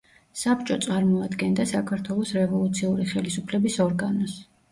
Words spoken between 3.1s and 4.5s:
ხელისუფლების ორგანოს.